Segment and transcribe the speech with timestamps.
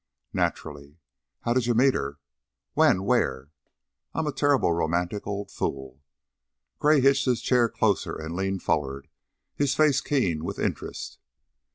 [0.33, 0.97] "Naturally.
[1.41, 2.17] How did you meet her?
[2.73, 3.03] When?
[3.03, 3.51] Where?
[4.15, 6.01] I'm a terribly romantic old fool."
[6.79, 9.09] Gray hitched his chair closer and leaned forward,
[9.53, 11.19] his face keen with interest.